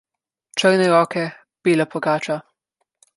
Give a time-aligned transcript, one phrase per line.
[0.61, 1.25] Črne roke,
[1.69, 2.39] bela pogača.